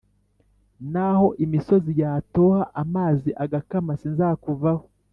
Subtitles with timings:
[0.93, 4.85] Naho imisozi yatoha amazi agakama sinzakuvaho